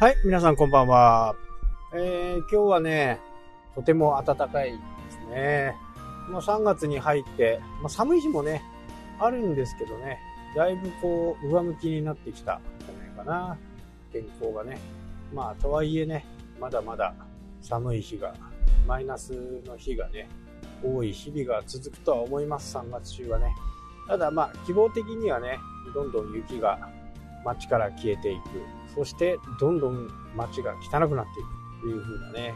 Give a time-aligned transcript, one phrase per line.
[0.00, 1.34] はい、皆さんこんばんは。
[1.92, 3.18] えー、今日はね、
[3.74, 4.78] とても暖かいで
[5.10, 5.74] すね。
[6.30, 8.62] もう3月に入って、まあ、寒い日もね、
[9.18, 10.20] あるんですけどね、
[10.54, 13.58] だいぶこう、上向きになってきたんじゃないかな。
[14.12, 14.78] 天候がね。
[15.34, 16.24] まあ、とはいえね、
[16.60, 17.12] まだまだ
[17.60, 18.34] 寒い日が、
[18.86, 19.32] マイナス
[19.66, 20.28] の日がね、
[20.80, 23.52] 多い日々が続くとは思います、3月中はね。
[24.06, 25.58] ただまあ、希望的にはね、
[25.92, 26.88] どんどん雪が
[27.44, 28.42] 街から消えていく。
[28.94, 32.54] そして、どんどん街が汚くなっていくという風なね、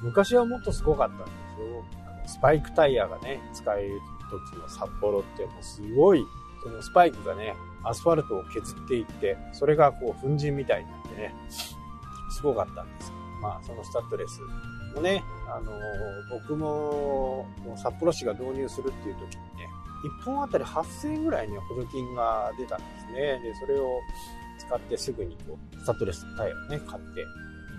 [0.00, 1.84] えー、昔はもっとすごかったんですよ。
[2.26, 4.00] スパイクタイヤがね、使える
[4.30, 6.24] 時の札幌ってもうすごい、
[6.62, 11.76] そのスパイクがね、アスファルトを削っていって、それがこう粉塵みたいになってね、す
[12.42, 13.12] ごかったんです。
[13.42, 14.40] まあ、そのスタッドレス
[14.94, 15.76] もね、あのー、
[16.30, 17.46] 僕も
[17.76, 19.42] 札幌市が導入するっていう時に、
[20.02, 23.40] 1本あたり8000円ぐらいね、補助金が出たんですね。
[23.40, 24.00] で、それを
[24.58, 27.24] 使ってすぐにこう、スタッドレスタイヤをね、買ってい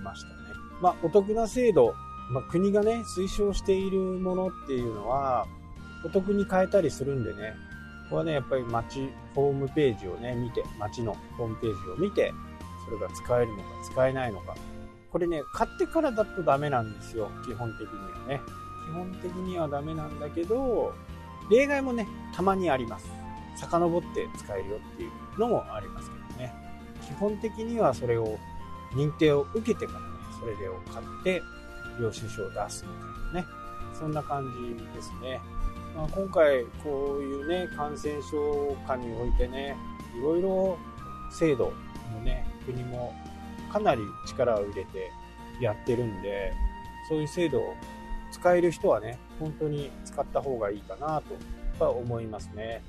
[0.04, 0.34] ましたね。
[0.82, 1.94] まあ、お得な制度、
[2.32, 5.46] まあ、国がね、推奨しているものっていうのは、
[6.06, 7.56] お得に変えたりするんでね、
[8.06, 12.34] ここはね、やっぱり町、ホームページをね、見て、町のホームページを見て、
[12.86, 14.56] それが使えるのか使えないのか。
[15.12, 18.42] これね、買ってからだとダメなんですよ、基本的にはね。
[18.88, 20.94] 基本的にはダメなんだけど、
[21.50, 23.08] 例外もね、たまにあります。
[23.56, 26.54] 遡って使えるよっていうのもありますけどね。
[27.02, 28.38] 基本的にはそれを
[28.94, 30.06] 認定を受けてからね、
[30.40, 31.42] それを買って
[32.00, 33.64] 領収書を出すみたいなね。
[33.94, 35.40] そんな感じですね。
[35.96, 39.76] まあ、今回こういうね、感染症下においてね、
[40.18, 40.78] いろいろ
[41.32, 41.72] 制度
[42.14, 43.14] のね、国も
[43.72, 45.12] かなり力を入れて
[45.62, 46.54] やってるんで、
[47.08, 47.76] そういう制度を
[48.34, 51.22] 使える人はね、本当に使った方がいいかな
[51.78, 52.84] とは思いますね。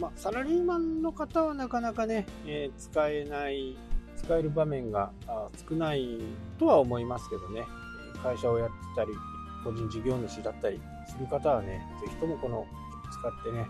[0.00, 3.76] まあ、サラリーマンの方はなかなかね、えー、使えない、
[4.16, 5.12] 使える場面が
[5.68, 6.18] 少ない
[6.58, 7.66] とは思いますけどね、
[8.22, 9.10] 会社をやってたり、
[9.64, 12.66] 個人事業主だったりする方はね、ぜひともこの
[13.12, 13.66] 使ってね、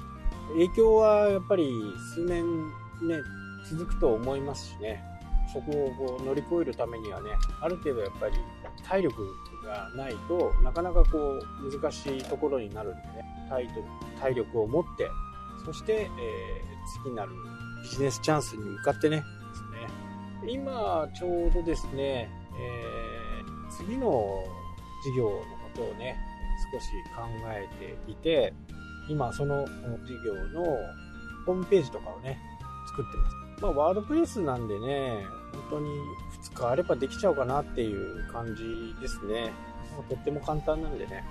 [0.52, 1.68] 影響はやっぱり
[2.14, 2.44] 数年
[3.02, 3.20] ね、
[3.68, 5.02] 続くと思いますしね、
[5.52, 7.30] そこをこう乗り越えるためにはね、
[7.60, 8.34] ある程度やっぱり
[8.84, 9.22] 体力
[9.66, 13.68] がないとなかなかこう難しいところになるんでね、体
[14.18, 15.08] 体力を持って、
[15.64, 17.32] そして、えー、次なる
[17.82, 19.24] ビジネスチャンスに向かってね、で
[20.44, 20.52] すね。
[20.52, 24.44] 今ちょうどですね、えー、次の
[25.04, 25.42] 事業のこ
[25.74, 26.16] とをね、
[26.72, 28.54] 少し考えていて、
[29.08, 29.70] 今その事
[30.24, 30.64] 業の
[31.44, 32.38] ホームページとかをね、
[32.88, 33.36] 作ってます。
[33.62, 35.24] まあ、ワードプレスなんでね、
[35.70, 35.90] 本当に
[36.52, 39.52] 2日あればできちゃうかなっていう感じですね。
[40.08, 41.24] とっても簡単なんでね、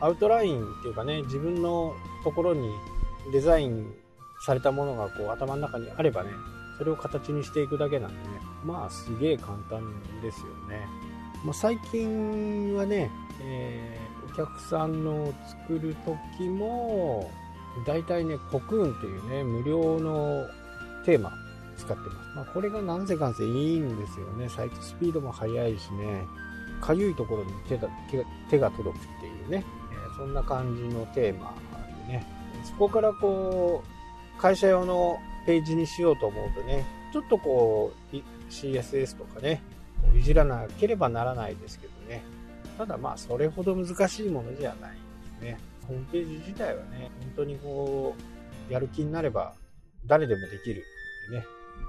[0.00, 1.94] アウトラインっていうかね、自分の
[2.24, 2.70] ところに
[3.32, 3.92] デザイン
[4.44, 6.30] されたものがこう頭の中にあればね、
[6.78, 9.82] それを形にしていくだけなんでね、まあすげえ簡単
[10.22, 10.86] ですよね。
[11.44, 13.10] まあ、最近はね、
[13.42, 15.94] えー、お客さんの作る
[16.38, 17.30] 時も、
[17.86, 20.46] 大体ね、コクーンっていうね、無料の
[21.04, 21.32] テーマ
[21.76, 22.36] 使ってます。
[22.36, 24.48] まあ、これがなんせかんせいいんですよね。
[24.48, 26.24] サイトスピードも速いしね、
[26.80, 27.88] かゆいところに手が
[28.50, 31.54] 手が届くっていうね、え、そんな感じのテーマ
[32.06, 32.26] でね、
[32.64, 33.82] そこからこ
[34.38, 38.16] う、会社用のページにしようと思うとね、ちょっとこう、
[38.50, 39.62] CSS とかね、
[40.14, 42.22] いじらなければならないですけどね、
[42.78, 44.96] ただまあ、それほど難しいものじゃないで
[45.38, 45.58] すね。
[45.86, 48.14] ホームページ自体はね、本当にこ
[48.68, 49.54] う、やる気になれば
[50.06, 50.82] 誰でもできる
[51.32, 51.44] ね、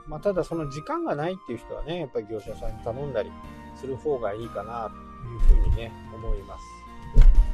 [0.08, 3.32] まあ、ただその時間がないっていう人はね、やっぱり業者さんに頼んだり
[3.76, 6.64] する方がいいかなというふうにね、思います。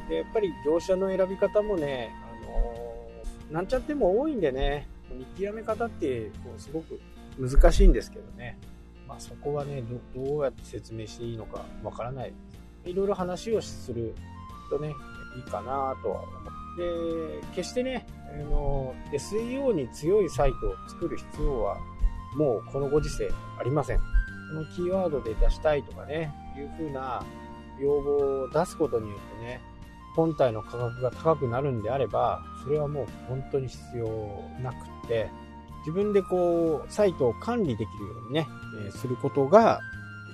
[0.08, 7.00] で、やっぱり業者の選び方もね、あのー、なんちゃっても多いんでね、見極め方ってこうすごく
[7.38, 8.58] 難しいんですけどね、
[9.08, 9.82] まあ、そこはね
[10.14, 12.36] ど、どうやって説明していいのかわからないで
[12.84, 12.90] す。
[12.90, 14.14] いろいろ話をする
[14.70, 14.94] とね、
[15.36, 16.30] いいかなとは思
[17.40, 21.78] って、決してね、あの SEO に強いサイトを作る必要は
[22.34, 23.98] もうこのご時世ありません。
[23.98, 24.04] こ
[24.54, 27.22] のキーワードで出したいとかね、いう風な
[27.80, 29.60] 要望を出すことによってね、
[30.14, 34.06] 本体の価格が高くなるんであれば、それはもう本当に必要
[34.62, 35.28] なくって、
[35.80, 38.46] 自分でこう、サイトを管理できるようにね、
[38.88, 39.80] え、することが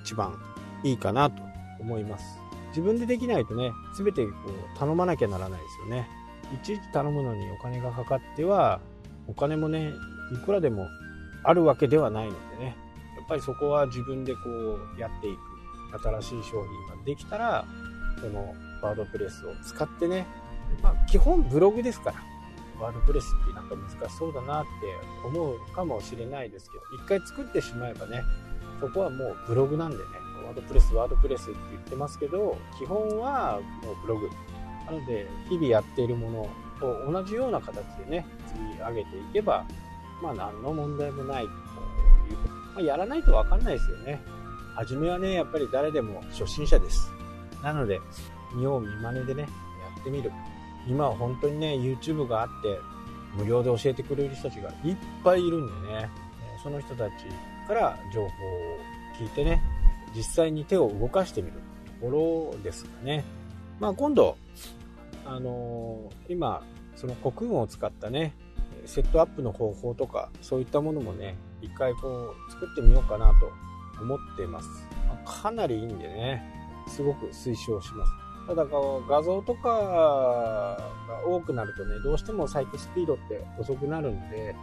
[0.05, 0.39] 一番
[0.85, 1.43] いいかなと
[1.81, 2.39] 思います。
[2.69, 4.33] 自分でできないとね、すべてこ
[4.75, 6.09] う頼まなきゃならないですよね。
[6.55, 8.81] いちいち頼むのにお金がかかっては、
[9.27, 9.93] お金もね、
[10.33, 10.87] いくらでも
[11.45, 12.77] あるわけではないのでね、
[13.17, 14.41] やっぱりそこは自分でこ
[14.97, 15.51] うやっていく。
[15.99, 17.65] 新しい商品ができたら、
[18.21, 20.27] そのワードプレスを使ってね、
[20.83, 22.17] まあ、基本ブログですから、
[22.81, 24.69] ワードプレスってなんか難しそうだなって
[25.27, 28.23] 思うかもしれないですけど、一回作ってしまえばね、
[28.81, 30.03] そこはもうブログなんでね、
[30.47, 34.29] ワードプレス、ワードプレスって言ってますけど、基本はもうブログ。
[34.87, 36.49] なので、日々やっているもの
[36.81, 39.65] と同じような形でね、積み上げていけば、
[40.23, 41.61] まあ何の問題もないという
[42.75, 44.21] まあ、やらないとわかんないですよね。
[44.75, 47.13] 初めはね、やっぱり誰でも初心者です。
[47.63, 48.01] なので、
[48.55, 49.49] 見よう見真似でね、や
[50.01, 50.33] ってみる。
[50.89, 52.79] 今は本当にね、YouTube があって、
[53.37, 56.11] 無料で教えてくれる人たちがいっぱいいるんでね、
[56.63, 57.13] その人たち
[57.67, 58.31] から情報を
[59.19, 59.63] 聞いてね、
[60.15, 61.55] 実際に手を動かしてみる
[62.01, 63.25] ところですかね。
[63.79, 64.37] まあ今度、
[65.25, 66.63] あのー、今、
[66.97, 68.35] その国運を使ったね、
[68.87, 73.51] セットアップの方法とか、そういったものもね、一回こう作ってみようかなと
[74.03, 74.69] 思っています。
[75.25, 76.43] かなりいいんでね、
[76.89, 78.13] すごく推奨します。
[78.49, 79.69] ただこう画像とか
[81.09, 84.57] が多くなるとね、どうしてもサイトスピードって遅くなるんで、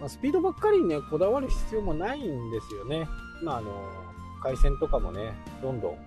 [0.00, 3.08] まあ、スピードばっかりね、こだわる必要もないんですよね。
[3.42, 3.70] まあ、あの、
[4.42, 5.32] 回線とかもね、
[5.62, 5.98] どんどん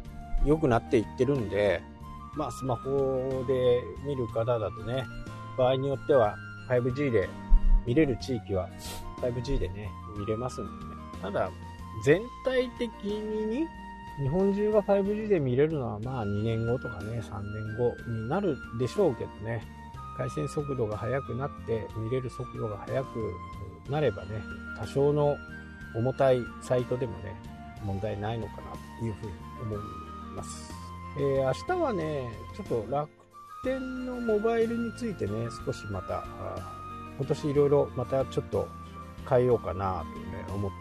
[0.45, 1.81] 良くなっていってるんで、
[2.35, 5.05] まあ、スマホで見る方だとね、
[5.57, 6.35] 場合によっては
[6.69, 7.29] 5G で
[7.85, 8.69] 見れる地域は
[9.21, 10.91] 5G でね、見れますんでね。
[11.21, 11.49] ただ、
[12.03, 13.67] 全体的に
[14.21, 19.63] 日本中が 5G で見れるのはまあ2年後とかね、3年後になるでしょうけどね。
[20.17, 23.33] 回線速度が速くなって見れる速度が速く
[23.89, 24.41] なればね、
[24.79, 25.35] 多少の
[25.95, 27.35] 重たいサイトでもね、
[27.83, 28.61] 問題ないのかな
[28.99, 29.31] というふうに
[29.61, 29.77] 思い
[30.35, 30.71] ます。
[31.17, 33.09] えー、明日はね、ちょっと楽
[33.63, 36.23] 天のモバイルについてね、少しまた、
[37.17, 38.67] 今年いろいろまたちょっと
[39.29, 40.71] 変えようかなと、ね、思っ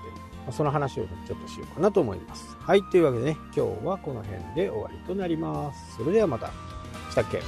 [0.46, 2.56] てその話をちょっとしようかなと思います。
[2.58, 5.96] はい、というわけでね、今日はこの辺で終わりとなります。
[5.98, 6.50] それではまた。
[7.10, 7.40] したっけ？